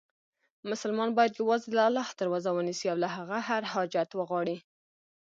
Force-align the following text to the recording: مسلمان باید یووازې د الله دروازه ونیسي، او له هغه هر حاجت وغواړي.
مسلمان 0.69 1.09
باید 1.17 1.37
یووازې 1.39 1.67
د 1.71 1.75
الله 1.87 2.07
دروازه 2.19 2.49
ونیسي، 2.53 2.85
او 2.89 2.97
له 3.03 3.09
هغه 3.15 3.37
هر 3.49 3.61
حاجت 3.73 4.09
وغواړي. 4.13 4.57